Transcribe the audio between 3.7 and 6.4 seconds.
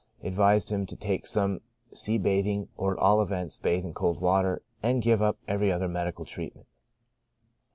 in cold water, and give up every other medical